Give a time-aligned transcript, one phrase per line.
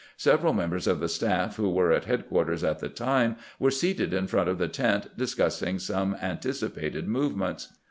[0.17, 4.15] Several members of the staff who were at head quarters at the time were seated
[4.15, 7.67] in front of the tent discussing some anticipated movements.